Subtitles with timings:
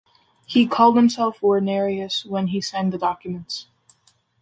[0.47, 3.67] He called himself Wernerius when he signed documents.